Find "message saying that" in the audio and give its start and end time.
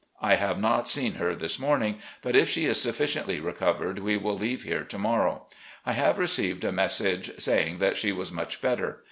6.71-7.97